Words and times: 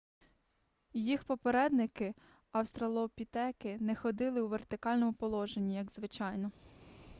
їх 0.93 1.23
попередники 1.23 2.13
австралопітеки 2.51 3.77
не 3.79 3.95
ходили 3.95 4.41
у 4.41 4.47
вертикальному 4.47 5.13
положенні 5.13 5.75
як 5.75 5.91
звичайно 5.91 6.51